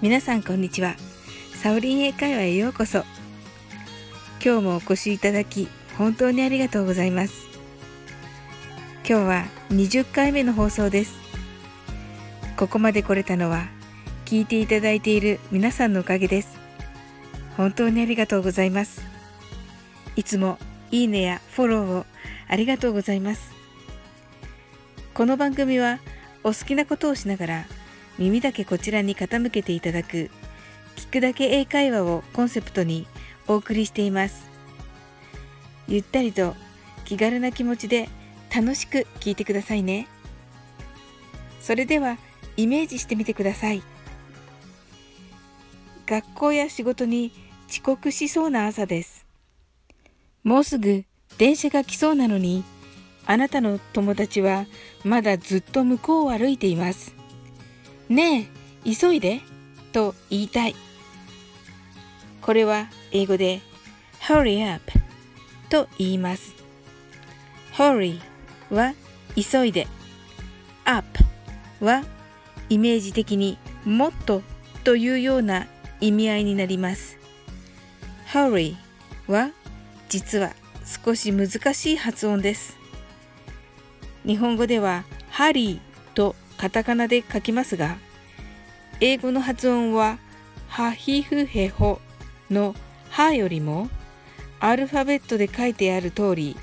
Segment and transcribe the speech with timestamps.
[0.00, 0.94] 皆さんこんにちは。
[1.62, 3.04] サオリン英会話へようこそ。
[4.42, 7.48] 今日もお越しいただき本当にありがとうございます。
[9.06, 11.12] 今日は20回目の放送です。
[12.56, 13.66] ここまで来れたのは
[14.24, 16.56] 聞いていただいている皆さんのおかげです。
[17.58, 19.02] 本当にありがとうございます。
[20.16, 20.58] いつも
[20.90, 22.06] いいねやフォローを
[22.48, 23.52] ありがとうございます。
[25.12, 25.98] この番組は
[26.42, 27.66] お好きなことをしながら
[28.18, 30.30] 耳だけこちらに傾けていただく。
[30.96, 33.06] 聞くだけ英会話をコンセプトに
[33.48, 34.48] お送りしています。
[35.88, 36.54] ゆったりと
[37.04, 38.08] 気軽な気持ちで
[38.54, 40.06] 楽しく聞いてくださいね。
[41.60, 42.18] それでは
[42.56, 43.82] イメージしてみてください。
[46.06, 47.32] 学校や仕事に
[47.68, 49.24] 遅刻しそうな朝です。
[50.44, 51.04] もうすぐ
[51.38, 52.64] 電車が来そうなのに
[53.24, 54.66] あなたの友達は
[55.04, 57.21] まだずっと向こうを歩いています。
[58.12, 58.50] ね
[58.84, 59.40] え、急いで
[59.90, 60.76] と言いたい。
[62.42, 63.62] これは英語で
[64.20, 64.82] hurry up
[65.70, 66.54] と言います。
[67.72, 68.20] hurry
[68.68, 68.92] は
[69.34, 69.88] 急いで
[70.84, 71.06] up
[71.80, 72.04] は
[72.68, 74.42] イメージ的にもっと
[74.84, 75.66] というような
[76.02, 77.16] 意味合いになります。
[78.30, 78.76] hurry
[79.26, 79.52] は
[80.10, 80.52] 実は
[80.84, 82.76] 少し難しい発音です。
[84.26, 85.80] 日本語ではハリー
[86.14, 87.96] とカタカナで書きますが、
[89.00, 90.18] 英語の発音は
[90.68, 92.00] ハヒフヘホ
[92.52, 92.76] の
[93.10, 93.90] ハよりも
[94.60, 96.56] アルファベットで書いてある通り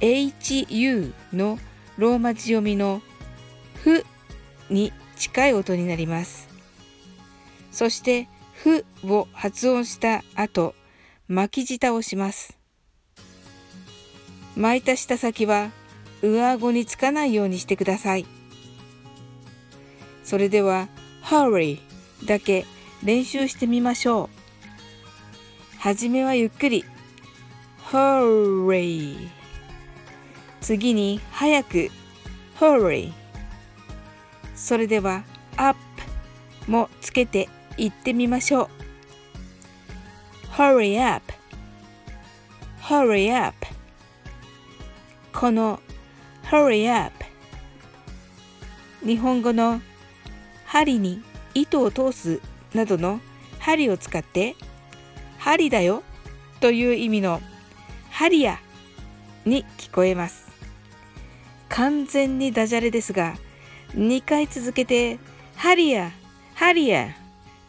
[0.00, 1.58] HU の
[1.98, 3.02] ローマ字読みの
[3.82, 4.06] フ
[4.70, 6.48] に近い音になります。
[7.70, 10.74] そしてフを発音した後
[11.28, 12.56] 巻き舌をします。
[14.56, 15.70] 巻いた舌先は
[16.22, 18.24] 上顎につかないようにしてください。
[20.24, 20.88] それでは
[21.22, 21.78] hurry
[22.24, 22.64] だけ
[23.04, 25.78] 練習してみましょう。
[25.78, 26.84] はじめはゆっくり。
[27.90, 29.28] hurry
[30.60, 31.90] 次に早く。
[32.58, 33.12] hurry
[34.54, 35.24] それでは
[35.56, 35.78] up
[36.66, 38.68] もつけて言ってみましょう。
[40.52, 41.32] hurry up
[42.80, 43.54] hurry up
[45.32, 45.80] この
[46.44, 47.12] hurry up
[49.04, 49.80] 日本語の
[50.74, 51.22] 針に
[51.54, 52.40] 糸を通す
[52.74, 53.20] などの
[53.60, 54.56] 針を使って
[55.38, 56.02] 針だよ
[56.58, 57.40] という意味の
[58.10, 58.58] 針や
[59.44, 60.48] に聞こえます。
[61.68, 63.36] 完全にダジャレですが
[63.94, 65.20] 2回続けて
[65.54, 66.10] ハリア
[66.56, 67.14] ハリア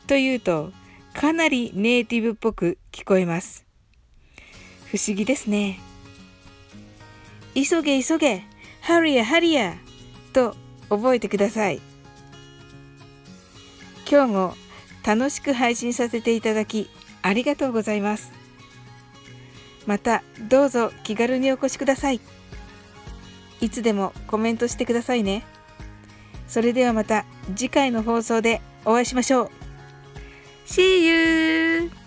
[0.08, 0.72] というと
[1.14, 3.68] かなりネイティブっぽく聞こえます。
[4.88, 5.80] 不思議ですね。
[7.54, 8.46] 急げ急げ
[8.82, 9.76] ハリアハリア
[10.34, 10.56] と
[10.90, 11.80] 覚えてください。
[14.10, 14.56] 今日も
[15.06, 16.90] 楽しく配信させていただき
[17.22, 18.32] ありがとうございます。
[19.86, 22.20] またどうぞ気軽にお越しください。
[23.62, 25.44] いつでもコメントしてくださいね。
[26.48, 29.50] それではまた次回の放送でお会いしましょう。
[30.68, 32.05] See you!